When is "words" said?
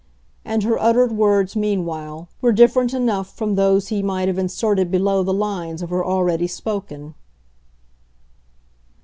1.11-1.55